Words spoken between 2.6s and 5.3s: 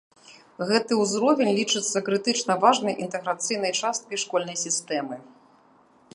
важнай інтэграцыйнай часткай школьнай сістэмы.